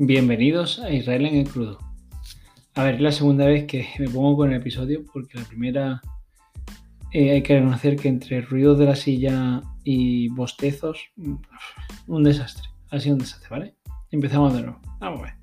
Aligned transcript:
Bienvenidos 0.00 0.78
a 0.78 0.92
Israel 0.92 1.26
en 1.26 1.34
el 1.38 1.48
crudo. 1.48 1.76
A 2.76 2.84
ver, 2.84 2.94
es 2.94 3.00
la 3.00 3.10
segunda 3.10 3.46
vez 3.46 3.64
que 3.64 3.84
me 3.98 4.08
pongo 4.08 4.36
con 4.36 4.52
el 4.52 4.60
episodio 4.60 5.04
porque 5.12 5.36
la 5.36 5.44
primera 5.44 6.00
eh, 7.10 7.32
hay 7.32 7.42
que 7.42 7.56
reconocer 7.56 7.96
que 7.96 8.06
entre 8.06 8.42
ruidos 8.42 8.78
de 8.78 8.84
la 8.84 8.94
silla 8.94 9.60
y 9.82 10.28
bostezos, 10.28 11.00
mm, 11.16 11.34
un 12.06 12.22
desastre. 12.22 12.68
Ha 12.92 13.00
sido 13.00 13.16
un 13.16 13.22
desastre, 13.22 13.48
¿vale? 13.50 13.74
Empezamos 14.12 14.54
de 14.54 14.62
nuevo. 14.62 14.80
Vamos 15.00 15.22
a 15.22 15.34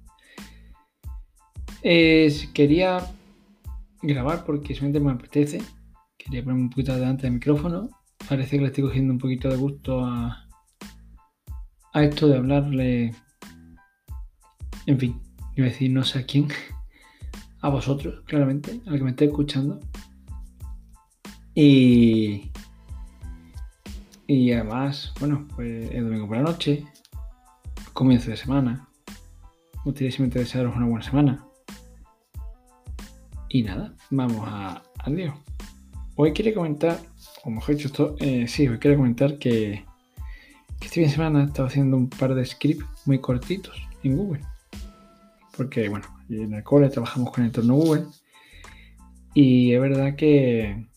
ver. 1.82 2.32
Quería 2.54 3.06
grabar 4.02 4.46
porque 4.46 4.74
simplemente 4.74 5.02
me 5.02 5.12
apetece. 5.12 5.62
Quería 6.18 6.42
ponerme 6.42 6.64
un 6.64 6.70
poquito 6.70 6.94
delante 6.94 7.24
del 7.24 7.34
micrófono. 7.34 7.90
Parece 8.30 8.56
que 8.56 8.62
le 8.62 8.68
estoy 8.68 8.86
cogiendo 8.86 9.12
un 9.12 9.20
poquito 9.20 9.50
de 9.50 9.58
gusto 9.58 10.00
a, 10.06 10.48
a 11.92 12.04
esto 12.06 12.30
de 12.30 12.38
hablarle 12.38 13.12
en 14.86 15.00
fin, 15.00 15.22
iba 15.56 15.68
a 15.68 15.70
decir 15.70 15.92
no 15.92 16.04
sé 16.04 16.20
a 16.20 16.26
quién, 16.26 16.48
a 17.62 17.70
vosotros, 17.70 18.24
claramente, 18.26 18.82
al 18.86 18.98
que 18.98 19.04
me 19.04 19.12
esté 19.12 19.26
escuchando. 19.26 19.80
Y, 21.54 22.52
y 24.28 24.52
además, 24.52 25.14
bueno, 25.20 25.48
pues 25.56 25.92
el 25.92 26.04
domingo 26.04 26.28
por 26.28 26.38
la 26.38 26.44
noche, 26.44 26.86
comienzo 27.94 28.30
de 28.30 28.38
semana. 28.38 28.88
Me 29.08 29.92
gustaría 29.92 30.12
simplemente 30.12 30.40
desearos 30.40 30.76
una 30.76 30.86
buena 30.86 31.06
semana. 31.06 31.46
Y 33.50 33.64
nada, 33.64 33.94
vamos 34.10 34.42
a, 34.48 34.84
al. 35.00 35.34
Hoy 36.18 36.34
quería 36.34 36.54
comentar, 36.54 37.00
o 37.44 37.50
mejor 37.50 37.76
dicho, 37.76 37.88
esto, 37.88 38.16
eh, 38.20 38.48
sí, 38.48 38.68
hoy 38.68 38.80
quería 38.80 38.98
comentar 38.98 39.38
que, 39.38 39.86
que 40.80 40.86
este 40.86 40.96
fin 40.96 41.04
de 41.04 41.10
semana 41.10 41.42
he 41.42 41.46
estado 41.46 41.68
haciendo 41.68 41.98
un 41.98 42.10
par 42.10 42.36
de 42.36 42.46
scripts 42.46 42.86
muy 43.06 43.20
cortitos 43.20 43.76
en 44.04 44.18
Google 44.18 44.42
porque 45.56 45.90
bueno, 45.90 46.06
en 46.30 46.54
el 46.54 46.64
cole 46.64 46.90
trabajamos 46.90 47.32
con 47.32 47.44
el 47.44 47.48
entorno 47.48 47.76
Google 47.76 48.06
y 49.36 49.74
es 49.74 49.82
verdad 49.82 50.16
que, 50.16 50.88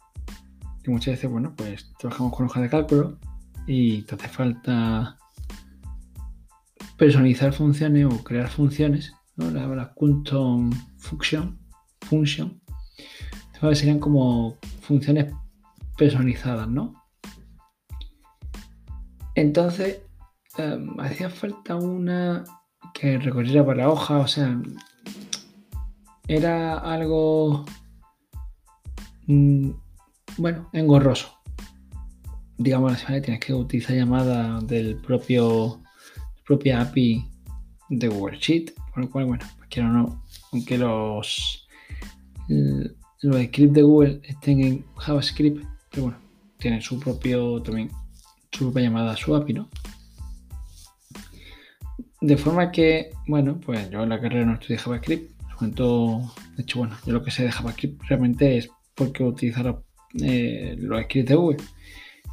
muchas 0.87 1.15
veces, 1.17 1.29
bueno, 1.29 1.55
pues 1.57 1.93
trabajamos 1.99 2.35
con 2.35 2.47
hoja 2.47 2.61
de 2.61 2.71
cálculo 2.71 3.19
y 3.67 4.03
te 4.03 4.15
hace 4.15 4.29
falta 4.29 5.19
personalizar 6.97 7.53
funciones 7.53 8.07
o 8.07 8.23
crear 8.23 8.49
funciones, 8.49 9.13
¿no? 9.35 9.51
Las, 9.51 9.89
custom 9.89 10.71
function, 10.99 11.59
function, 12.03 12.63
serían 13.75 13.99
como 13.99 14.57
funciones 14.83 15.35
personalizadas, 15.97 16.69
¿no? 16.69 16.95
Entonces, 19.35 20.01
em, 20.59 20.99
hacía 21.01 21.29
falta 21.29 21.75
una 21.75 22.45
que 22.99 23.19
recorriera 23.19 23.65
por 23.65 23.77
la 23.77 23.89
hoja, 23.89 24.19
o 24.19 24.27
sea, 24.27 24.61
era 26.27 26.79
algo, 26.79 27.65
mm, 29.27 29.71
bueno, 30.37 30.69
engorroso. 30.73 31.33
Digamos, 32.57 33.05
tienes 33.07 33.39
que 33.39 33.55
utilizar 33.55 33.95
llamadas 33.95 34.67
del 34.67 34.97
propio, 34.97 35.81
propia 36.45 36.81
API 36.81 37.25
de 37.89 38.09
Google 38.09 38.39
Sheet, 38.39 38.75
por 38.93 39.05
lo 39.05 39.11
cual, 39.11 39.27
bueno, 39.27 39.47
quiero 39.71 39.91
no, 39.91 40.25
aunque 40.53 40.77
los, 40.77 41.69
los 42.49 43.45
scripts 43.47 43.75
de 43.75 43.83
Google 43.83 44.21
estén 44.25 44.61
en 44.61 44.85
JavaScript, 44.97 45.65
pero 45.91 46.03
bueno, 46.05 46.19
tienen 46.59 46.83
su 46.83 46.99
propio 46.99 47.63
también, 47.63 47.91
su 48.51 48.65
propia 48.65 48.83
llamada, 48.83 49.17
su 49.17 49.37
API, 49.37 49.53
¿no? 49.53 49.69
De 52.21 52.37
forma 52.37 52.73
que, 52.73 53.11
bueno, 53.27 53.61
pues 53.61 53.91
yo 53.91 54.03
en 54.03 54.09
la 54.09 54.21
carrera 54.21 54.45
no 54.45 54.55
estudié 54.55 54.79
JavaScript. 54.79 55.31
de 55.61 56.63
hecho, 56.63 56.79
bueno, 56.79 56.97
yo 57.07 57.13
lo 57.13 57.23
que 57.23 57.31
sé 57.31 57.45
de 57.45 57.53
JavaScript 57.53 58.03
realmente 58.09 58.59
es 58.59 58.71
porque 58.95 59.23
utilizar 59.23 59.81
eh, 60.21 60.75
los 60.79 61.03
scripts 61.05 61.29
de 61.29 61.35
Google. 61.37 61.65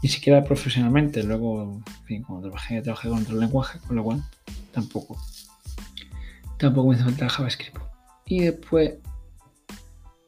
Ni 0.02 0.10
siquiera 0.10 0.44
profesionalmente. 0.44 1.24
Luego, 1.24 1.82
en 1.86 2.06
fin, 2.06 2.24
cuando 2.24 2.48
trabajé, 2.48 2.82
trabajé 2.82 3.10
con 3.10 3.22
otro 3.22 3.38
lenguaje, 3.38 3.80
con 3.86 3.96
lo 3.96 4.04
cual 4.04 4.24
tampoco. 4.72 5.18
Tampoco 6.58 6.90
me 6.90 6.96
hace 6.96 7.04
falta 7.04 7.30
JavaScript. 7.30 7.78
Y 8.26 8.40
después, 8.42 8.96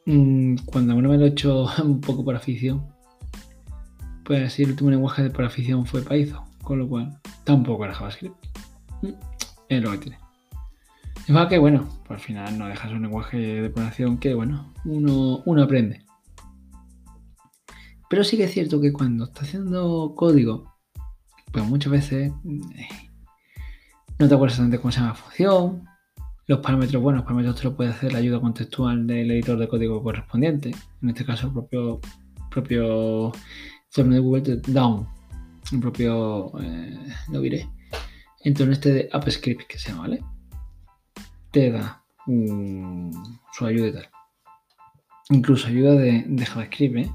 mm, 0.06 0.56
cuando 0.66 0.94
uno 0.94 1.08
me 1.08 1.18
lo 1.18 1.24
he 1.24 1.28
hecho 1.28 1.66
un 1.84 2.00
poco 2.00 2.24
por 2.24 2.36
afición, 2.36 2.86
pues 4.24 4.46
así 4.46 4.62
el 4.62 4.70
último 4.70 4.90
lenguaje 4.90 5.24
de 5.24 5.30
por 5.30 5.44
afición 5.44 5.84
fue 5.84 6.02
Python, 6.02 6.44
con 6.62 6.78
lo 6.78 6.88
cual 6.88 7.18
tampoco 7.44 7.84
era 7.84 7.94
JavaScript. 7.94 8.36
Es 9.68 9.82
lo 9.82 9.90
que 9.92 9.98
tiene. 9.98 10.18
Es 11.26 11.30
más 11.30 11.48
que, 11.48 11.58
bueno, 11.58 11.88
pues 12.06 12.20
al 12.20 12.24
final 12.24 12.58
no 12.58 12.66
dejas 12.68 12.90
un 12.90 13.02
lenguaje 13.02 13.36
de 13.36 13.70
programación 13.70 14.18
que, 14.18 14.34
bueno, 14.34 14.72
uno, 14.84 15.42
uno 15.44 15.62
aprende. 15.62 16.04
Pero 18.08 18.24
sí 18.24 18.36
que 18.36 18.44
es 18.44 18.52
cierto 18.52 18.80
que 18.80 18.92
cuando 18.92 19.24
está 19.24 19.42
haciendo 19.42 20.14
código, 20.16 20.72
pues 21.52 21.64
muchas 21.66 21.92
veces 21.92 22.32
eh, 22.76 22.88
no 24.18 24.28
te 24.28 24.34
acuerdas 24.34 24.54
exactamente 24.54 24.78
cómo 24.78 24.92
se 24.92 25.00
llama 25.00 25.10
la 25.10 25.14
función, 25.14 25.84
los 26.46 26.60
parámetros, 26.60 27.02
bueno, 27.02 27.18
los 27.18 27.24
parámetros 27.24 27.56
te 27.56 27.64
lo 27.64 27.76
puede 27.76 27.90
hacer 27.90 28.12
la 28.12 28.20
ayuda 28.20 28.40
contextual 28.40 29.06
del 29.06 29.30
editor 29.30 29.58
de 29.58 29.68
código 29.68 30.02
correspondiente, 30.02 30.74
en 31.02 31.08
este 31.10 31.26
caso 31.26 31.48
el 31.48 31.52
propio, 31.52 32.00
propio 32.50 33.32
de 33.94 34.18
Google 34.18 34.62
Down, 34.66 35.06
el 35.72 35.80
propio, 35.80 36.52
eh, 36.60 36.98
lo 37.30 37.40
diré, 37.42 37.68
entonces 38.40 38.76
este 38.76 38.92
de 38.92 39.08
AppScript 39.12 39.66
que 39.66 39.78
se 39.78 39.90
llama, 39.90 40.02
¿vale? 40.02 40.24
Te 41.50 41.70
da 41.70 42.04
su 42.26 43.66
ayuda 43.66 43.88
y 43.88 43.92
tal. 43.92 44.08
Incluso 45.30 45.68
ayuda 45.68 45.92
de, 45.94 46.46
JavaScript, 46.46 46.96
¿eh? 46.96 47.10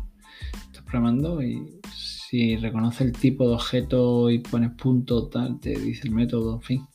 Estás 0.68 0.84
programando 0.84 1.42
y 1.42 1.80
si 1.96 2.58
reconoce 2.58 3.04
el 3.04 3.12
tipo 3.12 3.48
de 3.48 3.56
objeto 3.56 4.30
y 4.30 4.40
pones 4.40 4.72
punto 4.72 5.30
tal, 5.30 5.60
te 5.60 5.72
dice 5.72 6.08
el 6.08 6.14
método, 6.14 6.56
en 6.56 6.62
fin. 6.62 6.88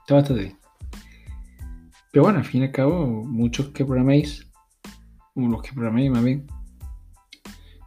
Está 0.00 0.14
bastante 0.14 0.42
bien. 0.42 0.58
Pero 2.12 2.24
bueno, 2.24 2.38
al 2.38 2.44
fin 2.44 2.62
y 2.62 2.64
al 2.64 2.72
cabo, 2.72 3.24
muchos 3.24 3.68
que 3.68 3.84
programéis, 3.84 4.48
o 5.34 5.40
los 5.42 5.62
que 5.62 5.72
programéis 5.72 6.10
más 6.10 6.24
bien, 6.24 6.46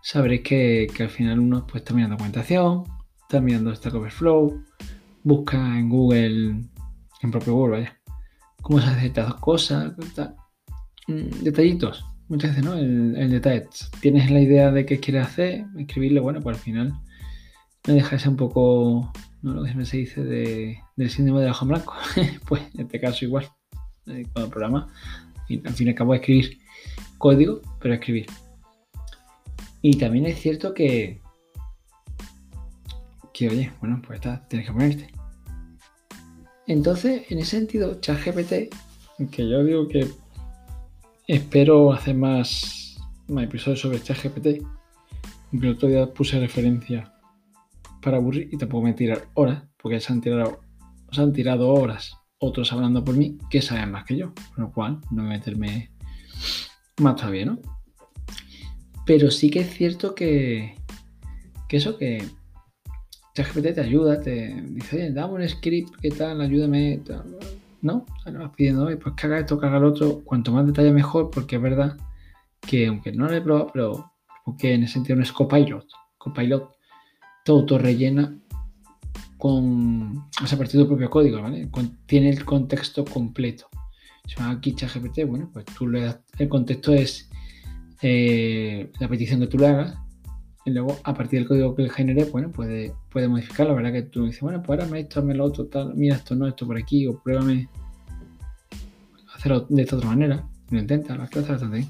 sabréis 0.01 0.41
que, 0.41 0.87
al 0.99 1.09
final 1.09 1.39
uno 1.39 1.67
pues, 1.67 1.83
está 1.83 1.93
mirando 1.93 2.15
documentación, 2.15 2.83
está 3.21 3.41
mirando 3.41 3.75
Stack 3.75 3.95
Overflow, 3.95 4.63
busca 5.23 5.57
en 5.57 5.89
Google, 5.89 6.63
en 7.21 7.31
propio 7.31 7.53
Google, 7.53 7.79
vaya, 7.79 7.99
cómo 8.61 8.79
se 8.79 8.87
hacen 8.87 9.05
estas 9.05 9.33
cosas, 9.35 9.93
mm, 11.07 11.43
detallitos, 11.43 12.05
muchas 12.27 12.51
veces, 12.51 12.65
¿no? 12.65 12.73
El, 12.75 13.29
detalle. 13.29 13.67
Tienes 14.01 14.29
la 14.31 14.41
idea 14.41 14.71
de 14.71 14.85
qué 14.85 14.99
quieres 14.99 15.27
hacer, 15.27 15.65
escribirle, 15.77 16.19
bueno, 16.19 16.41
pues 16.41 16.57
al 16.57 16.63
final 16.63 16.93
no 17.87 17.93
deja 17.93 18.15
de 18.15 18.29
un 18.29 18.37
poco, 18.37 19.11
¿no? 19.41 19.53
Lo 19.53 19.63
que 19.63 19.85
se 19.85 19.97
dice 19.97 20.23
de, 20.23 20.79
del 20.95 21.09
síndrome 21.09 21.41
de 21.41 21.49
hoja 21.49 21.65
en 21.65 21.69
blanco. 21.69 21.93
pues 22.47 22.61
en 22.73 22.81
este 22.81 22.99
caso 22.99 23.25
igual, 23.25 23.49
eh, 24.07 24.25
cuando 24.33 24.49
programa, 24.49 24.87
al 25.65 25.73
fin 25.73 25.87
y 25.87 25.89
al 25.91 25.95
cabo 25.95 26.13
escribir 26.13 26.59
código, 27.17 27.61
pero 27.79 27.93
escribir. 27.93 28.25
Y 29.81 29.97
también 29.97 30.25
es 30.25 30.39
cierto 30.39 30.73
que, 30.73 31.19
que 33.33 33.49
oye, 33.49 33.71
bueno, 33.79 34.01
pues 34.05 34.17
está, 34.17 34.47
tienes 34.47 34.67
que 34.67 34.73
ponerte. 34.73 35.07
Entonces, 36.67 37.23
en 37.29 37.39
ese 37.39 37.57
sentido, 37.57 37.99
ChatGPT, 37.99 38.73
que 39.31 39.49
yo 39.49 39.63
digo 39.63 39.87
que 39.87 40.07
espero 41.27 41.91
hacer 41.91 42.15
más, 42.15 42.97
más 43.27 43.43
episodios 43.43 43.81
sobre 43.81 44.01
ChatGPT, 44.01 44.63
aunque 45.51 45.67
el 45.67 45.73
otro 45.73 45.89
día 45.89 46.13
puse 46.13 46.39
referencia 46.39 47.13
para 48.01 48.17
aburrir 48.17 48.49
y 48.51 48.57
tampoco 48.57 48.83
me 48.83 48.93
tirar 48.93 49.27
horas, 49.33 49.63
porque 49.77 49.99
se 49.99 50.13
han 50.13 50.21
tirado, 50.21 50.61
se 51.11 51.21
han 51.21 51.33
tirado 51.33 51.73
horas 51.73 52.17
otros 52.37 52.73
hablando 52.73 53.03
por 53.03 53.15
mí 53.15 53.37
que 53.49 53.61
saben 53.61 53.91
más 53.91 54.03
que 54.03 54.17
yo, 54.17 54.33
con 54.53 54.65
lo 54.65 54.71
cual 54.71 54.99
no 55.11 55.23
a 55.23 55.25
meterme 55.25 55.91
más 56.97 57.15
todavía, 57.15 57.45
¿no? 57.45 57.59
Pero 59.05 59.31
sí 59.31 59.49
que 59.49 59.61
es 59.61 59.73
cierto 59.73 60.13
que, 60.13 60.75
que 61.67 61.77
eso, 61.77 61.97
que 61.97 62.23
ChatGPT 63.33 63.73
te 63.73 63.81
ayuda, 63.81 64.19
te 64.19 64.61
dice, 64.69 64.95
oye, 64.95 65.11
dame 65.11 65.33
un 65.33 65.49
script, 65.49 65.95
¿qué 66.01 66.11
tal? 66.11 66.39
Ayúdame. 66.41 67.01
¿No? 67.81 68.05
vas 68.25 68.51
pidiendo, 68.55 68.85
pues 68.85 69.15
que 69.15 69.27
haga 69.27 69.39
esto, 69.39 69.59
que 69.59 69.65
haga 69.65 69.79
lo 69.79 69.89
otro. 69.89 70.21
Cuanto 70.23 70.51
más 70.51 70.65
detalle 70.65 70.91
mejor, 70.91 71.31
porque 71.31 71.57
es 71.57 71.61
verdad 71.61 71.97
que, 72.61 72.87
aunque 72.87 73.11
no 73.11 73.27
lo 73.27 73.33
he 73.33 73.41
probado, 73.41 73.71
pero 73.73 74.11
porque 74.45 74.73
en 74.73 74.83
ese 74.83 74.93
sentido 74.93 75.17
no 75.17 75.23
es 75.23 75.31
Copilot. 75.31 75.85
Copilot 76.17 76.75
todo 77.43 77.77
rellena 77.77 78.37
con, 79.37 80.15
o 80.17 80.45
a 80.45 80.57
partir 80.57 80.79
del 80.79 80.87
propio 80.87 81.09
código, 81.09 81.41
¿vale? 81.41 81.69
tiene 82.05 82.29
el 82.29 82.45
contexto 82.45 83.03
completo. 83.03 83.67
Si 84.25 84.35
va 84.35 84.51
aquí 84.51 84.73
ChatGPT, 84.73 85.25
bueno, 85.27 85.49
pues 85.51 85.65
tú 85.65 85.87
le 85.87 86.01
das, 86.01 86.19
el 86.37 86.47
contexto 86.47 86.93
es 86.93 87.29
eh, 88.01 88.89
la 88.99 89.09
petición 89.09 89.41
que 89.41 89.47
tú 89.47 89.57
le 89.57 89.67
hagas 89.67 89.97
y 90.65 90.71
luego, 90.71 90.97
a 91.03 91.13
partir 91.13 91.39
del 91.39 91.47
código 91.47 91.75
que 91.75 91.89
genere, 91.89 92.25
bueno, 92.25 92.49
puede, 92.49 92.93
puede 93.09 93.27
modificarlo. 93.27 93.73
La 93.73 93.81
verdad 93.81 93.91
que 93.91 94.03
tú 94.03 94.25
dices, 94.25 94.41
bueno, 94.41 94.61
pues 94.61 94.79
ahora 94.79 94.89
me 94.89 95.01
esto, 95.01 95.21
me 95.21 95.33
lo 95.33 95.43
otro, 95.43 95.65
tal, 95.65 95.93
mira 95.93 96.15
esto, 96.15 96.35
no, 96.35 96.47
esto 96.47 96.65
por 96.65 96.77
aquí, 96.77 97.05
o 97.05 97.19
pruébame 97.21 97.67
hacerlo 99.33 99.65
de 99.69 99.81
esta 99.81 99.97
otra 99.97 100.09
manera. 100.09 100.47
Lo 100.69 100.79
intenta, 100.79 101.15
lo 101.15 101.23
hace 101.23 101.41
bastante. 101.41 101.85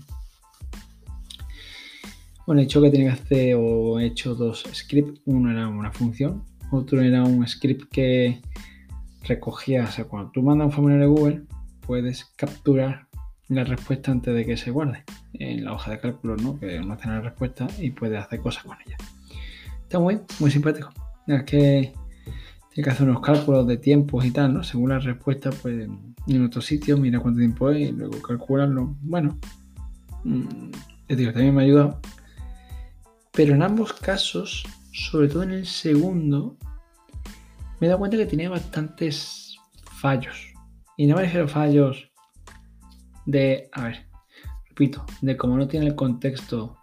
Bueno, 2.48 2.62
he 2.62 2.66
hecho 2.66 2.82
que 2.82 2.90
tenía 2.90 3.14
que 3.14 3.22
hacer, 3.22 3.56
o 3.56 4.00
he 4.00 4.08
hecho 4.08 4.34
dos 4.34 4.64
scripts. 4.74 5.22
Uno 5.26 5.52
era 5.52 5.68
una 5.68 5.92
función, 5.92 6.44
otro 6.72 7.02
era 7.02 7.24
un 7.24 7.48
script 7.48 7.90
que 7.92 8.42
recogía, 9.24 9.84
o 9.84 9.92
sea, 9.92 10.06
cuando 10.06 10.32
tú 10.32 10.42
mandas 10.42 10.66
un 10.66 10.72
formulario 10.72 11.10
de 11.10 11.16
Google, 11.16 11.44
puedes 11.86 12.26
capturar 12.36 13.08
la 13.50 13.64
respuesta 13.64 14.12
antes 14.12 14.34
de 14.34 14.46
que 14.46 14.58
se 14.58 14.72
guarde 14.72 15.04
en 15.34 15.66
la 15.66 15.74
hoja 15.74 15.92
de 15.92 16.00
cálculo, 16.00 16.36
¿no? 16.38 16.60
Que 16.60 16.78
hace 16.78 17.08
la 17.08 17.22
respuesta 17.22 17.68
y 17.80 17.92
puede 17.92 18.18
hacer 18.18 18.40
cosas 18.40 18.64
con 18.64 18.78
ella. 18.86 18.98
Está 19.84 20.00
muy, 20.00 20.20
muy 20.40 20.52
simpático. 20.52 20.92
Es 21.28 21.44
que 21.44 21.94
tiene 22.74 22.86
que 22.86 22.90
hacer 22.90 23.08
unos 23.08 23.22
cálculos 23.22 23.68
de 23.68 23.78
tiempos 23.78 24.26
y 24.26 24.32
tal, 24.32 24.54
¿no? 24.54 24.64
Según 24.64 24.90
la 24.90 25.00
respuesta, 25.00 25.52
pues 25.52 25.88
en 26.28 26.46
otro 26.46 26.62
sitio, 26.62 26.98
mira 26.98 27.20
cuánto 27.20 27.40
tiempo 27.40 27.70
es 27.70 27.90
y 27.90 27.92
luego 27.92 28.22
calcularlo. 28.22 28.96
Bueno, 29.02 29.38
mm, 30.24 30.72
digo, 31.10 31.32
también 31.32 31.56
me 31.56 31.62
ha 31.62 31.66
ayudado. 31.66 32.00
Pero 33.32 33.54
en 33.56 33.64
ambos 33.64 33.94
casos, 33.94 34.66
sobre 34.92 35.28
todo 35.28 35.44
en 35.44 35.52
el 35.52 35.66
segundo, 35.66 36.58
me 37.80 37.88
he 37.88 37.90
dado 37.90 38.00
cuenta 38.00 38.18
que 38.18 38.26
tenía 38.26 38.50
bastantes 38.50 39.58
fallos. 40.00 40.54
Y 40.98 41.08
no 41.08 41.16
me 41.16 41.24
refiero 41.24 41.48
fallos 41.48 42.12
de, 43.26 43.70
a 43.72 43.84
ver, 43.86 44.08
de 45.22 45.38
como 45.38 45.58
no 45.58 45.68
tiene 45.68 45.88
el 45.88 45.96
contexto, 45.96 46.78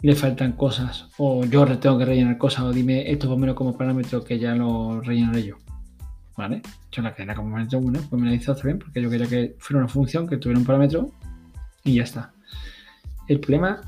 le 0.00 0.14
faltan 0.14 0.52
cosas, 0.52 1.08
o 1.18 1.44
yo 1.44 1.64
tengo 1.78 1.98
que 1.98 2.04
rellenar 2.04 2.38
cosas, 2.38 2.64
o 2.64 2.72
dime 2.72 3.10
esto 3.10 3.28
por 3.28 3.38
menos 3.38 3.56
como 3.56 3.76
parámetro 3.76 4.22
que 4.22 4.38
ya 4.38 4.54
lo 4.54 5.00
rellenaré 5.00 5.44
yo. 5.44 5.56
¿Vale? 6.36 6.60
Yo 6.92 7.00
la 7.00 7.14
cadena 7.14 7.34
como 7.34 7.50
parámetro 7.50 7.78
1, 7.78 8.00
pues 8.10 8.22
me 8.22 8.28
la 8.28 8.34
hizo 8.34 8.54
bien, 8.62 8.78
porque 8.78 9.00
yo 9.00 9.08
quería 9.08 9.26
que 9.26 9.56
fuera 9.58 9.78
una 9.78 9.88
función 9.88 10.28
que 10.28 10.36
tuviera 10.36 10.60
un 10.60 10.66
parámetro 10.66 11.10
y 11.82 11.94
ya 11.94 12.02
está. 12.02 12.34
El 13.26 13.40
problema 13.40 13.80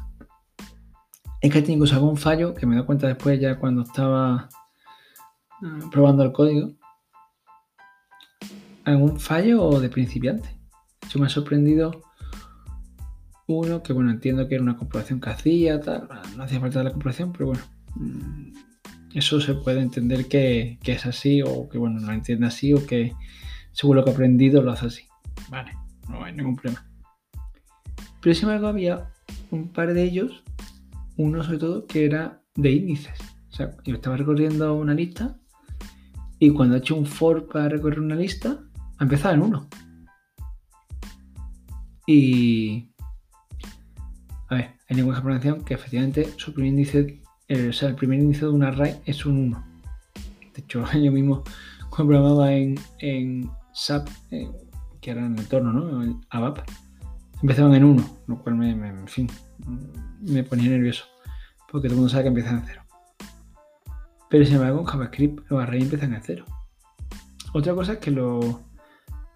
es 1.41 1.53
que 1.53 1.63
tiene 1.63 1.85
algún 1.91 2.17
fallo 2.17 2.55
que 2.55 2.67
me 2.67 2.75
doy 2.75 2.87
cuenta 2.87 3.07
después 3.07 3.39
ya 3.39 3.59
cuando 3.59 3.83
estaba 3.83 4.49
ah, 5.63 5.79
probando 5.93 6.25
el 6.25 6.33
código. 6.33 6.73
Algún 8.85 9.21
fallo 9.21 9.79
de 9.79 9.91
principiante. 9.91 10.49
Yo 11.11 11.21
me 11.21 11.27
ha 11.27 11.29
sorprendido 11.29 12.08
uno 13.49 13.83
que, 13.83 13.93
bueno, 13.93 14.11
entiendo 14.11 14.47
que 14.47 14.55
era 14.55 14.63
una 14.63 14.77
comprobación 14.77 15.21
que 15.21 15.31
hacía, 15.31 15.81
tal, 15.81 16.07
no 16.37 16.45
hacía 16.45 16.61
falta 16.61 16.85
la 16.85 16.91
comprobación, 16.91 17.33
pero 17.33 17.47
bueno, 17.47 17.63
mm, 17.97 18.53
eso 19.15 19.41
se 19.41 19.55
puede 19.55 19.81
entender 19.81 20.29
que, 20.29 20.79
es 20.85 21.07
así 21.07 21.43
o 21.43 21.69
que, 21.69 21.79
bueno, 21.79 21.99
no 21.99 22.09
lo 22.09 22.13
entiende 22.13 22.47
así 22.47 22.75
o 22.75 22.87
que 22.87 23.15
según 23.73 23.97
lo 23.97 24.05
que 24.05 24.11
ha 24.11 24.13
aprendido 24.13 24.63
lo 24.63 24.73
hace 24.73 24.87
así. 24.87 25.03
Vale, 25.49 25.73
no 26.09 26.23
hay 26.23 26.35
ningún 26.35 26.57
problema. 26.57 26.87
Pero 28.21 28.35
sin 28.35 28.45
embargo 28.45 28.69
había 28.69 29.11
un 29.51 29.73
par 29.73 29.95
de 29.95 30.03
ellos, 30.03 30.45
uno 31.17 31.43
sobre 31.43 31.59
todo 31.59 31.87
que 31.87 32.05
era 32.05 32.43
de 32.55 32.71
índices. 32.71 33.19
O 33.51 33.53
sea, 33.53 33.71
yo 33.85 33.95
estaba 33.95 34.17
recorriendo 34.17 34.75
una 34.75 34.93
lista 34.93 35.39
y 36.39 36.51
cuando 36.51 36.77
he 36.77 36.79
hecho 36.79 36.97
un 36.97 37.07
for 37.07 37.49
para 37.49 37.71
recorrer 37.71 38.01
una 38.01 38.15
lista, 38.15 38.63
ha 38.99 39.05
empezado 39.05 39.35
en 39.35 39.43
uno. 39.43 39.69
Y. 42.07 42.91
A 44.49 44.55
ver, 44.55 44.71
hay 44.89 44.97
lenguaje 44.97 45.21
de 45.21 45.23
programación 45.23 45.65
que 45.65 45.75
efectivamente 45.75 46.29
su 46.37 46.55
primer 46.55 46.71
índice, 46.71 47.21
el, 47.49 47.69
o 47.69 47.73
sea, 47.73 47.89
el 47.89 47.95
primer 47.95 48.19
índice 48.19 48.47
de 48.47 48.51
un 48.51 48.65
array 48.65 48.97
es 49.05 49.27
un 49.27 49.39
1. 49.39 49.67
De 50.55 50.63
hecho, 50.63 50.85
yo 50.93 51.13
mismo 51.13 51.45
cuando 51.91 52.13
programaba 52.13 52.53
en, 52.53 52.77
en 52.99 53.51
SAP, 53.73 54.09
eh, 54.31 54.51
que 55.01 55.11
era 55.11 55.25
en 55.25 55.35
el 55.35 55.41
entorno, 55.41 55.73
¿no? 55.73 56.03
En 56.03 56.21
ABAP, 56.31 56.61
empezaban 57.43 57.75
en 57.75 57.85
1, 57.85 58.21
lo 58.27 58.39
cual 58.39 58.57
me, 58.57 58.71
en 58.71 59.09
fin, 59.09 59.29
me 60.21 60.43
ponía 60.43 60.71
nervioso. 60.71 61.05
Porque 61.71 61.89
todo 61.89 61.95
el 61.95 62.01
mundo 62.01 62.09
sabe 62.09 62.25
que 62.25 62.29
empiezan 62.29 62.59
en 62.59 62.65
0. 62.67 62.83
Pero 64.31 64.45
sin 64.45 64.55
embargo, 64.55 64.81
en 64.81 64.87
JavaScript 64.87 65.51
los 65.51 65.63
arrays 65.63 65.85
empiezan 65.85 66.15
en 66.15 66.23
0. 66.23 66.45
Otra 67.53 67.75
cosa 67.75 67.95
es 67.95 67.99
que 67.99 68.11
lo, 68.11 68.41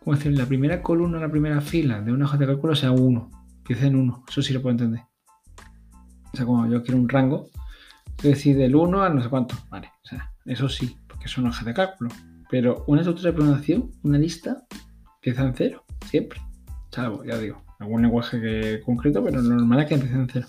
como 0.03 0.17
decir, 0.17 0.37
la 0.37 0.47
primera 0.47 0.83
columna, 0.83 1.19
la 1.19 1.31
primera 1.31 1.61
fila 1.61 2.01
de 2.01 2.13
una 2.13 2.27
hoja 2.27 2.37
de 2.37 2.47
cálculo 2.47 2.75
sea 2.75 2.93
1, 2.93 3.31
empiece 3.63 3.87
en 3.87 3.97
1, 3.97 4.25
eso 4.29 4.43
sí 4.43 4.53
lo 4.53 4.61
puedo 4.61 4.73
entender. 4.73 5.03
O 6.33 6.37
sea, 6.37 6.47
como 6.47 6.67
yo 6.67 6.83
quiero 6.83 6.99
un 6.99 7.09
rango, 7.09 7.49
es 8.19 8.25
decir, 8.25 8.57
del 8.57 8.75
1 8.75 9.03
a 9.03 9.09
no 9.09 9.23
sé 9.23 9.29
cuánto, 9.29 9.55
vale, 9.71 9.91
o 10.05 10.09
sea, 10.09 10.33
eso 10.45 10.69
sí, 10.69 10.97
porque 11.07 11.27
es 11.27 11.39
una 11.39 11.51
hoja 11.51 11.65
de 11.65 11.75
cálculo. 11.75 12.11
Pero 12.51 12.85
una 12.87 13.01
estructura 13.01 13.31
de 13.31 13.37
programación, 13.37 13.91
una 14.03 14.19
lista, 14.19 14.67
empieza 15.17 15.43
en 15.43 15.55
0, 15.55 15.85
siempre. 16.11 16.41
Salvo, 16.91 17.25
ya 17.25 17.39
digo, 17.39 17.63
algún 17.79 18.03
lenguaje 18.03 18.41
que, 18.41 18.81
concreto, 18.85 19.25
pero 19.25 19.41
lo 19.41 19.55
normal 19.57 19.81
es 19.81 19.87
que 19.87 19.95
empiece 19.95 20.15
en 20.17 20.29
0. 20.29 20.47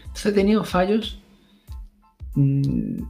Entonces 0.00 0.26
he 0.26 0.32
tenido 0.32 0.64
fallos, 0.64 1.22
mmm, 2.34 3.02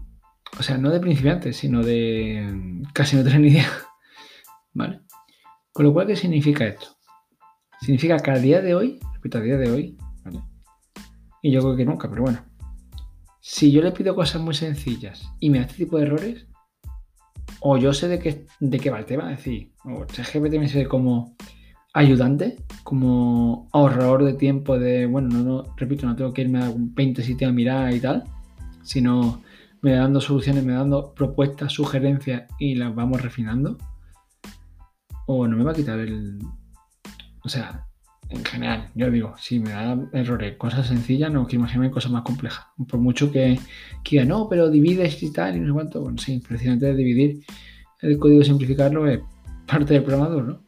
o 0.58 0.62
sea, 0.62 0.78
no 0.78 0.90
de 0.90 1.00
principiantes, 1.00 1.56
sino 1.56 1.82
de 1.82 2.84
casi 2.92 3.16
no 3.16 3.24
tener 3.24 3.40
ni 3.40 3.48
idea. 3.48 3.70
¿Vale? 4.74 5.00
Con 5.72 5.86
lo 5.86 5.92
cual, 5.92 6.06
¿qué 6.06 6.16
significa 6.16 6.66
esto? 6.66 6.99
Significa 7.80 8.18
que 8.18 8.30
a 8.30 8.38
día 8.38 8.60
de 8.60 8.74
hoy, 8.74 9.00
repito, 9.14 9.38
a 9.38 9.40
día 9.40 9.56
de 9.56 9.70
hoy, 9.70 9.96
¿vale? 10.24 10.40
y 11.42 11.50
yo 11.50 11.60
creo 11.60 11.76
que 11.76 11.84
nunca, 11.84 12.08
pero 12.08 12.22
bueno, 12.22 12.40
si 13.40 13.72
yo 13.72 13.82
le 13.82 13.92
pido 13.92 14.14
cosas 14.14 14.42
muy 14.42 14.54
sencillas 14.54 15.32
y 15.40 15.50
me 15.50 15.60
hace 15.60 15.76
tipo 15.76 15.96
de 15.96 16.04
errores, 16.04 16.46
o 17.60 17.76
yo 17.76 17.92
sé 17.92 18.08
de 18.08 18.18
qué, 18.18 18.46
de 18.60 18.78
qué 18.78 18.90
va 18.90 18.98
el 18.98 19.06
tema, 19.06 19.32
es 19.32 19.38
decir, 19.38 19.72
o 19.84 20.04
ChatGPT 20.04 20.54
me 20.58 20.68
sirve 20.68 20.88
como 20.88 21.36
ayudante, 21.92 22.56
como 22.84 23.68
ahorrador 23.72 24.24
de 24.24 24.34
tiempo 24.34 24.78
de, 24.78 25.06
bueno, 25.06 25.28
no, 25.28 25.42
no, 25.42 25.74
repito, 25.76 26.06
no 26.06 26.16
tengo 26.16 26.32
que 26.32 26.42
irme 26.42 26.62
a 26.62 26.70
un 26.70 26.94
20 26.94 27.22
sitio 27.22 27.48
a 27.48 27.52
mirar 27.52 27.92
y 27.92 28.00
tal, 28.00 28.24
sino 28.82 29.42
me 29.82 29.92
da 29.92 30.00
dando 30.00 30.20
soluciones, 30.20 30.64
me 30.64 30.72
da 30.72 30.78
dando 30.80 31.14
propuestas, 31.14 31.72
sugerencias 31.72 32.44
y 32.58 32.74
las 32.74 32.94
vamos 32.94 33.22
refinando 33.22 33.78
o 35.26 35.46
no 35.46 35.56
me 35.56 35.64
va 35.64 35.72
a 35.72 35.74
quitar 35.74 35.98
el... 35.98 36.38
O 37.42 37.48
sea, 37.48 37.86
en 38.28 38.44
general, 38.44 38.90
yo 38.94 39.10
digo, 39.10 39.34
si 39.38 39.58
me 39.58 39.70
da 39.70 39.98
errores, 40.12 40.56
cosas 40.56 40.86
sencillas, 40.86 41.32
no 41.32 41.46
quiero 41.46 41.60
imaginarme 41.60 41.90
cosas 41.90 42.12
más 42.12 42.22
complejas. 42.22 42.66
Por 42.88 43.00
mucho 43.00 43.32
que, 43.32 43.58
diga, 44.08 44.24
no, 44.24 44.48
pero 44.48 44.70
divides 44.70 45.22
y 45.22 45.32
tal, 45.32 45.56
y 45.56 45.60
no 45.60 45.66
sé 45.66 45.72
cuánto. 45.72 46.00
Bueno, 46.02 46.18
sí, 46.18 46.42
precisamente 46.46 46.94
dividir 46.94 47.44
el 48.00 48.18
código 48.18 48.42
simplificarlo 48.42 49.06
es 49.06 49.20
parte 49.66 49.94
del 49.94 50.04
programador, 50.04 50.44
¿no? 50.44 50.62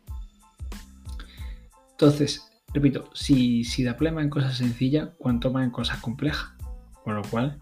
Entonces, 1.92 2.50
repito, 2.74 3.10
si, 3.14 3.64
si 3.64 3.84
da 3.84 3.96
problema 3.96 4.22
en 4.22 4.30
cosas 4.30 4.56
sencillas, 4.56 5.10
cuanto 5.18 5.52
más 5.52 5.64
en 5.64 5.70
cosas 5.70 5.98
complejas. 5.98 6.50
Con 7.04 7.16
lo 7.16 7.22
cual, 7.22 7.58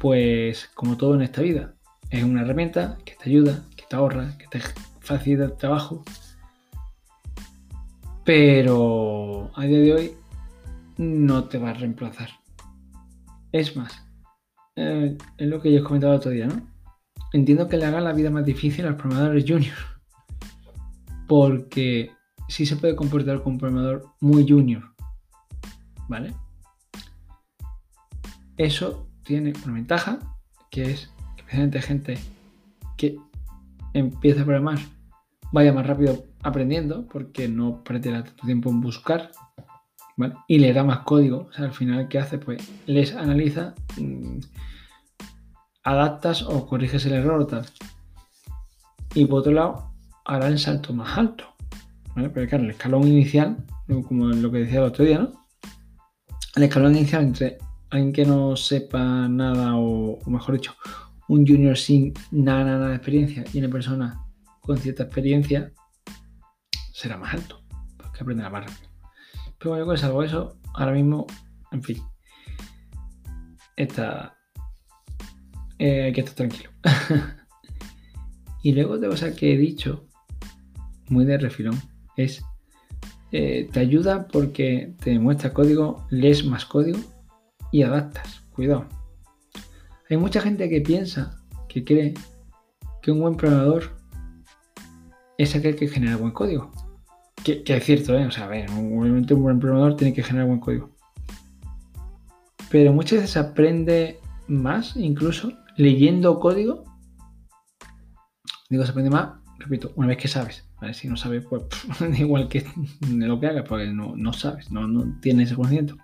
pues 0.00 0.70
como 0.74 0.96
todo 0.96 1.14
en 1.14 1.22
esta 1.22 1.42
vida, 1.42 1.74
es 2.10 2.24
una 2.24 2.42
herramienta 2.42 2.98
que 3.04 3.14
te 3.14 3.30
ayuda, 3.30 3.64
que 3.76 3.84
te 3.88 3.96
ahorra, 3.96 4.36
que 4.38 4.46
te 4.48 4.60
facilita 5.00 5.44
el 5.44 5.56
trabajo. 5.56 6.04
Pero 8.24 9.50
a 9.54 9.64
día 9.64 9.78
de 9.78 9.92
hoy 9.92 10.12
no 10.96 11.44
te 11.44 11.58
va 11.58 11.70
a 11.70 11.74
reemplazar. 11.74 12.28
Es 13.50 13.76
más, 13.76 14.04
eh, 14.76 15.16
es 15.36 15.48
lo 15.48 15.60
que 15.60 15.72
yo 15.72 15.80
he 15.80 15.82
comentado 15.82 16.12
el 16.12 16.18
otro 16.18 16.30
día, 16.30 16.46
¿no? 16.46 16.60
Entiendo 17.32 17.68
que 17.68 17.76
le 17.76 17.86
haga 17.86 18.00
la 18.00 18.12
vida 18.12 18.30
más 18.30 18.44
difícil 18.44 18.84
a 18.86 18.90
los 18.90 18.98
programadores 18.98 19.44
junior. 19.46 19.76
Porque 21.26 22.12
sí 22.48 22.66
se 22.66 22.76
puede 22.76 22.94
comportar 22.94 23.38
como 23.42 23.54
un 23.54 23.58
programador 23.58 24.06
muy 24.20 24.46
junior. 24.48 24.82
¿Vale? 26.08 26.34
Eso 28.56 29.08
tiene 29.24 29.52
una 29.64 29.74
ventaja, 29.74 30.18
que 30.70 30.90
es 30.90 31.10
que 31.36 31.80
gente 31.80 32.18
que 32.96 33.18
empieza 33.94 34.42
a 34.42 34.44
programar 34.44 34.78
vaya 35.52 35.72
más 35.72 35.86
rápido 35.86 36.24
aprendiendo 36.42 37.06
porque 37.06 37.48
no 37.48 37.84
perderá 37.84 38.24
tanto 38.24 38.46
tiempo 38.46 38.70
en 38.70 38.80
buscar 38.80 39.30
y 40.48 40.58
le 40.58 40.72
da 40.72 40.84
más 40.84 41.00
código. 41.00 41.48
O 41.48 41.52
sea, 41.52 41.66
al 41.66 41.72
final, 41.72 42.08
¿qué 42.08 42.18
hace? 42.18 42.38
Pues 42.38 42.68
les 42.86 43.14
analiza, 43.14 43.74
mm, 43.98 44.38
adaptas 45.84 46.42
o 46.42 46.66
corriges 46.66 47.06
el 47.06 47.12
error 47.14 47.40
o 47.40 47.46
tal. 47.46 47.66
Y 49.14 49.26
por 49.26 49.40
otro 49.40 49.52
lado, 49.52 49.92
hará 50.24 50.48
el 50.48 50.58
salto 50.58 50.92
más 50.92 51.16
alto. 51.18 51.44
¿vale? 52.14 52.30
Pero 52.30 52.48
claro, 52.48 52.64
el 52.64 52.70
escalón 52.70 53.06
inicial, 53.06 53.56
como 54.06 54.26
lo 54.26 54.50
que 54.50 54.58
decía 54.58 54.78
el 54.78 54.86
otro 54.86 55.04
día, 55.04 55.18
¿no? 55.18 55.32
El 56.54 56.64
escalón 56.64 56.96
inicial 56.96 57.24
entre 57.24 57.58
alguien 57.90 58.12
que 58.12 58.24
no 58.24 58.56
sepa 58.56 59.28
nada 59.28 59.76
o 59.76 60.18
mejor 60.26 60.54
dicho, 60.54 60.74
un 61.28 61.46
junior 61.46 61.76
sin 61.76 62.12
nada, 62.30 62.64
nada 62.64 62.88
de 62.88 62.96
experiencia 62.96 63.44
y 63.52 63.58
una 63.58 63.68
persona 63.68 64.20
con 64.62 64.78
cierta 64.78 65.02
experiencia 65.02 65.72
será 66.92 67.16
más 67.18 67.34
alto, 67.34 67.62
porque 67.96 68.20
aprenderá 68.22 68.48
más 68.48 68.64
rápido. 68.64 68.90
Pero 69.58 69.70
bueno, 69.70 69.86
con 69.86 69.98
salvo 69.98 70.22
eso, 70.22 70.58
ahora 70.74 70.92
mismo, 70.92 71.26
en 71.72 71.82
fin, 71.82 72.02
está, 73.76 74.38
eh, 75.78 76.04
hay 76.04 76.12
que 76.12 76.20
estar 76.20 76.34
tranquilo. 76.36 76.70
y 78.62 78.72
luego 78.72 78.98
de 78.98 79.08
cosas 79.08 79.34
que 79.34 79.52
he 79.52 79.58
dicho, 79.58 80.06
muy 81.08 81.24
de 81.24 81.38
refilón, 81.38 81.80
Es, 82.16 82.44
eh, 83.32 83.68
te 83.72 83.80
ayuda 83.80 84.28
porque 84.28 84.94
te 85.02 85.18
muestra 85.18 85.52
código, 85.52 86.06
lees 86.10 86.44
más 86.44 86.64
código 86.66 86.98
y 87.72 87.82
adaptas. 87.82 88.44
Cuidado. 88.52 88.86
Hay 90.08 90.18
mucha 90.18 90.40
gente 90.40 90.68
que 90.68 90.82
piensa, 90.82 91.42
que 91.68 91.84
cree 91.84 92.14
que 93.00 93.10
un 93.10 93.20
buen 93.20 93.36
programador 93.36 94.01
es 95.42 95.54
aquel 95.54 95.76
que 95.76 95.88
genera 95.88 96.16
buen 96.16 96.32
código. 96.32 96.70
Que, 97.44 97.62
es 97.66 97.84
cierto, 97.84 98.16
¿eh? 98.16 98.26
O 98.26 98.30
sea, 98.30 98.44
a 98.44 98.48
ver, 98.48 98.70
obviamente 98.70 99.34
un 99.34 99.42
buen 99.42 99.58
programador 99.58 99.96
tiene 99.96 100.14
que 100.14 100.22
generar 100.22 100.46
buen 100.46 100.60
código. 100.60 100.90
Pero 102.70 102.92
muchas 102.92 103.20
veces 103.20 103.36
aprende 103.36 104.20
más, 104.48 104.96
incluso, 104.96 105.52
leyendo 105.76 106.38
código. 106.38 106.84
Digo, 108.70 108.84
se 108.84 108.90
aprende 108.90 109.10
más, 109.10 109.40
repito, 109.58 109.92
una 109.96 110.08
vez 110.08 110.18
que 110.18 110.28
sabes. 110.28 110.64
Si 110.94 111.08
no 111.08 111.16
sabes, 111.16 111.44
pues 111.46 111.62
igual 112.18 112.48
que 112.48 112.64
lo 113.08 113.38
que 113.38 113.46
hagas, 113.46 113.64
porque 113.68 113.86
no, 113.86 114.14
no 114.16 114.32
sabes, 114.32 114.70
no, 114.70 114.86
no 114.86 115.18
tienes 115.20 115.48
ese 115.48 115.56
conocimiento. 115.56 115.96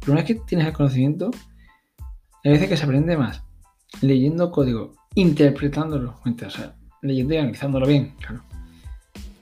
Pero 0.00 0.12
una 0.12 0.22
vez 0.22 0.26
que 0.26 0.34
tienes 0.46 0.66
el 0.66 0.72
conocimiento, 0.72 1.30
hay 2.44 2.52
veces 2.52 2.68
que 2.68 2.76
se 2.76 2.84
aprende 2.84 3.16
más 3.16 3.42
leyendo 4.00 4.50
código, 4.50 4.94
interpretándolo, 5.14 6.20
o 6.24 6.50
sea, 6.50 6.76
leyendo 7.02 7.34
y 7.34 7.38
analizándolo 7.38 7.86
bien, 7.86 8.14
claro. 8.18 8.42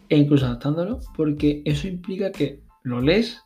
E 0.08 0.16
incluso 0.16 0.46
adaptándolo, 0.46 1.00
porque 1.14 1.62
eso 1.64 1.86
implica 1.86 2.32
que 2.32 2.62
lo 2.82 3.00
lees, 3.00 3.42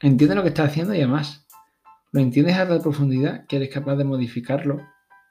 entiendes 0.00 0.36
lo 0.36 0.42
que 0.42 0.48
estás 0.48 0.70
haciendo 0.70 0.94
y 0.94 0.98
además 0.98 1.46
lo 2.12 2.20
entiendes 2.20 2.56
a 2.56 2.68
tal 2.68 2.80
profundidad 2.80 3.46
que 3.46 3.56
eres 3.56 3.70
capaz 3.70 3.96
de 3.96 4.04
modificarlo 4.04 4.82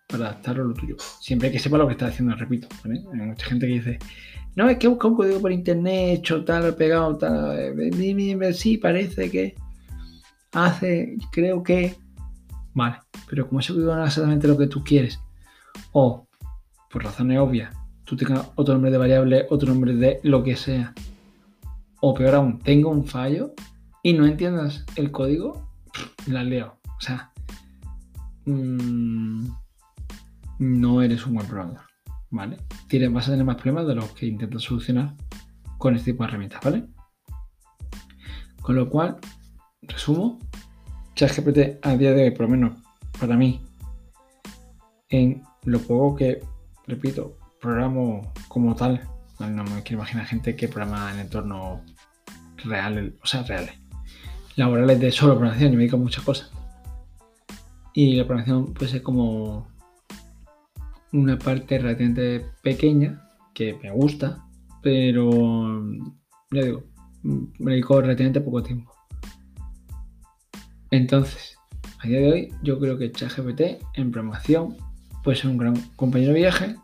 para 0.08 0.28
adaptarlo 0.28 0.64
a 0.64 0.68
lo 0.68 0.74
tuyo. 0.74 0.96
Siempre 1.20 1.52
que 1.52 1.60
sepa 1.60 1.78
lo 1.78 1.86
que 1.88 1.94
estás 1.94 2.10
haciendo, 2.10 2.36
repito. 2.36 2.68
Hay 2.84 3.20
mucha 3.20 3.46
gente 3.46 3.68
que 3.68 3.74
dice, 3.74 4.00
no, 4.56 4.68
es 4.70 4.78
que 4.78 4.88
busca 4.88 5.08
un 5.08 5.16
código 5.16 5.40
por 5.40 5.52
internet, 5.52 6.20
hecho 6.20 6.44
tal, 6.44 6.76
pegado 6.76 7.18
tal, 7.18 7.80
eh, 7.80 8.54
sí, 8.54 8.78
parece 8.78 9.30
que 9.30 9.56
hace, 10.52 11.18
creo 11.32 11.64
que, 11.64 11.96
vale, 12.74 12.98
pero 13.30 13.48
como 13.48 13.60
ese 13.60 13.74
código 13.74 13.96
no 13.96 14.04
es 14.04 14.10
exactamente 14.10 14.48
lo 14.48 14.58
que 14.58 14.68
tú 14.68 14.84
quieres, 14.84 15.20
o 15.94 16.28
por 16.92 17.04
razones 17.04 17.40
obvias, 17.40 17.74
tú 18.04 18.16
tengas 18.16 18.50
otro 18.56 18.74
nombre 18.74 18.92
de 18.92 18.98
variable, 18.98 19.48
otro 19.50 19.70
nombre 19.70 19.96
de 19.96 20.20
lo 20.24 20.44
que 20.44 20.56
sea, 20.56 20.94
o 22.02 22.14
peor 22.14 22.36
aún, 22.36 22.60
tengo 22.60 22.90
un 22.90 23.06
fallo 23.06 23.54
y 24.04 24.14
no 24.14 24.26
entiendas 24.26 24.86
el 24.96 25.12
código, 25.12 25.70
la 26.28 26.44
leo. 26.44 26.78
O 26.98 27.02
sea, 27.02 27.32
mmm, 28.46 29.48
no 30.60 31.02
eres 31.02 31.26
un 31.26 31.36
buen 31.36 31.48
programador, 31.48 31.86
¿vale? 32.30 32.58
Tienes, 32.88 33.14
vas 33.14 33.28
a 33.28 33.32
tener 33.32 33.46
más 33.46 33.56
problemas 33.56 33.88
de 33.88 33.96
los 33.96 34.12
que 34.12 34.26
intentas 34.26 34.64
solucionar 34.64 35.16
con 35.78 35.96
este 35.96 36.12
tipo 36.12 36.24
de 36.24 36.30
herramientas, 36.30 36.62
¿vale? 36.64 36.86
Con 38.62 38.76
lo 38.76 38.90
cual, 38.90 39.18
resumo, 39.82 40.40
ChatGPT 41.16 41.84
a 41.84 41.96
día 41.96 42.12
de 42.14 42.24
hoy, 42.24 42.32
por 42.32 42.42
lo 42.42 42.50
menos 42.50 42.78
para 43.20 43.36
mí, 43.38 43.62
en 45.10 45.44
lo 45.66 45.80
poco 45.80 46.16
que, 46.16 46.44
repito, 46.88 47.38
programo 47.60 48.34
como 48.48 48.76
tal, 48.76 49.08
no 49.40 49.64
me 49.64 49.84
quiero 49.84 50.02
imaginar 50.02 50.26
gente 50.26 50.56
que 50.56 50.68
programa 50.68 51.12
en 51.14 51.20
entornos 51.20 51.82
reales, 52.58 53.14
o 53.24 53.26
sea, 53.26 53.44
reales, 53.44 53.80
laborales 54.56 55.00
de 55.00 55.12
solo 55.12 55.34
programación, 55.34 55.74
y 55.74 55.76
me 55.76 55.82
dedico 55.82 55.98
a 55.98 56.00
muchas 56.00 56.24
cosas. 56.24 56.52
Y 57.94 58.16
la 58.16 58.26
programación 58.26 58.74
puede 58.74 58.92
ser 58.92 59.04
como 59.04 59.68
una 61.14 61.38
parte 61.38 61.78
relativamente 61.78 62.46
pequeña 62.62 63.28
que 63.54 63.78
me 63.82 63.92
gusta, 63.92 64.46
pero 64.82 65.84
ya 66.52 66.62
digo, 66.64 66.84
me 67.24 67.72
dedico 67.72 68.02
relativamente 68.02 68.42
poco 68.42 68.64
tiempo. 68.64 68.94
Entonces, 70.90 71.58
a 72.00 72.08
día 72.08 72.20
de 72.20 72.32
hoy, 72.32 72.54
yo 72.64 72.80
creo 72.80 72.98
que 72.98 73.12
ChatGPT 73.12 73.84
en 73.94 74.12
programación 74.12 74.78
puede 75.24 75.38
ser 75.38 75.50
un 75.50 75.58
gran 75.58 75.76
compañero 75.96 76.34
de 76.34 76.40
viaje, 76.40 76.76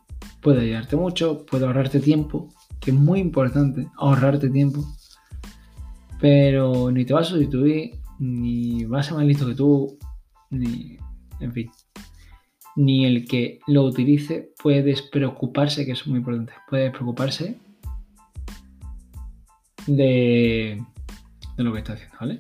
puede 0.42 0.62
ayudarte 0.62 0.96
mucho, 0.96 1.46
puede 1.46 1.66
ahorrarte 1.66 2.00
tiempo, 2.00 2.54
que 2.80 2.92
es 2.92 2.98
muy 2.98 3.20
importante, 3.20 3.88
ahorrarte 3.98 4.50
tiempo, 4.50 4.86
pero 6.20 6.92
ni 6.92 7.06
te 7.06 7.14
va 7.14 7.22
a 7.22 7.24
sustituir, 7.24 7.96
ni 8.20 8.86
va 8.86 9.00
a 9.00 9.04
ser 9.04 9.16
más 9.16 9.26
listo 9.26 9.48
que 9.48 9.56
tú, 9.56 9.98
ni, 10.50 10.98
en 11.40 11.54
fin, 11.54 11.72
ni 12.76 13.06
el 13.06 13.28
que 13.28 13.60
lo 13.68 13.84
utilice 13.84 14.54
puede 14.62 14.84
despreocuparse, 14.84 15.86
que 15.86 15.94
es 15.94 16.08
muy 16.08 16.20
importante, 16.20 16.54
puede 16.70 16.84
despreocuparse 16.84 17.58
de, 19.88 20.84
de 21.58 21.64
lo 21.64 21.74
que 21.74 21.80
está 21.80 21.94
haciendo, 21.94 22.16
¿vale? 22.20 22.38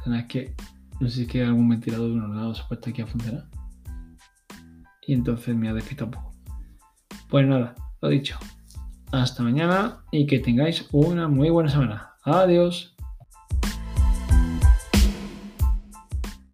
O 0.00 0.04
sea, 0.04 0.20
es 0.20 0.26
que 0.26 0.54
no 1.00 1.08
sé 1.08 1.16
si 1.16 1.22
es 1.22 1.28
que 1.28 1.42
algún 1.42 1.68
ventilador 1.68 2.08
de 2.08 2.14
un 2.14 2.22
ordenador 2.22 2.56
se 2.56 2.62
ha 2.62 2.68
puesto 2.68 2.90
aquí 2.90 3.02
a 3.02 3.06
funcionar. 3.06 3.44
Y 5.06 5.14
entonces 5.14 5.54
me 5.54 5.68
ha 5.68 5.74
despistado 5.74 6.06
un 6.06 6.12
poco. 6.12 6.34
Pues 7.28 7.46
nada, 7.46 7.74
lo 8.00 8.08
dicho. 8.08 8.38
Hasta 9.12 9.42
mañana 9.42 10.04
y 10.10 10.26
que 10.26 10.40
tengáis 10.40 10.88
una 10.92 11.28
muy 11.28 11.50
buena 11.50 11.70
semana. 11.70 12.14
Adiós. 12.24 12.95